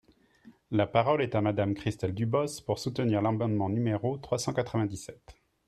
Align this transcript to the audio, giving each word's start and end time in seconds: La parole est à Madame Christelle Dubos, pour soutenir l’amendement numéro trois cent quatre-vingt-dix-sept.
La 0.71 0.87
parole 0.87 1.21
est 1.21 1.35
à 1.35 1.41
Madame 1.41 1.75
Christelle 1.75 2.15
Dubos, 2.15 2.61
pour 2.65 2.79
soutenir 2.79 3.21
l’amendement 3.21 3.69
numéro 3.69 4.17
trois 4.17 4.39
cent 4.39 4.51
quatre-vingt-dix-sept. 4.51 5.35